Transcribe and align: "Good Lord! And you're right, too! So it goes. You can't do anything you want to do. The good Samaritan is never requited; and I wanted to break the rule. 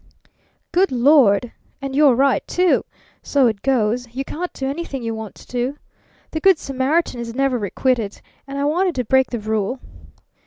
"Good 0.71 0.91
Lord! 0.91 1.51
And 1.79 1.95
you're 1.95 2.15
right, 2.15 2.41
too! 2.47 2.85
So 3.21 3.45
it 3.45 3.61
goes. 3.61 4.15
You 4.15 4.25
can't 4.25 4.51
do 4.51 4.65
anything 4.65 5.03
you 5.03 5.13
want 5.13 5.35
to 5.35 5.45
do. 5.45 5.77
The 6.31 6.39
good 6.39 6.57
Samaritan 6.57 7.19
is 7.19 7.35
never 7.35 7.59
requited; 7.59 8.19
and 8.47 8.57
I 8.57 8.65
wanted 8.65 8.95
to 8.95 9.05
break 9.05 9.27
the 9.29 9.37
rule. 9.37 9.79